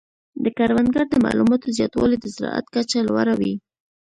د 0.43 0.45
کروندګرو 0.57 1.09
د 1.11 1.15
معلوماتو 1.25 1.73
زیاتوالی 1.77 2.17
د 2.19 2.25
زراعت 2.35 2.65
کچه 2.75 2.99
لوړه 3.07 3.33
وي. 3.39 3.53